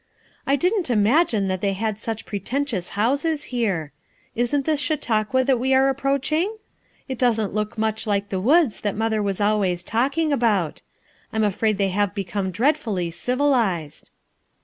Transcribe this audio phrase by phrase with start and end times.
[0.47, 3.91] I didn't imagine that they had such pretentious houses here.
[4.33, 6.57] Isn't this Chau tauqua that we are approaching?
[7.07, 10.81] It doesn't look much like the woods that mother was al ways talking about
[11.31, 14.09] I'm afraid they have be come dreadfully civilized."